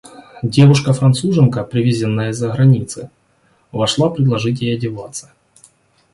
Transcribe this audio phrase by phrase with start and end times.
[0.41, 3.11] Девушка-Француженка, привезенная из-за границы,
[3.71, 5.31] вошла предложить ей одеваться.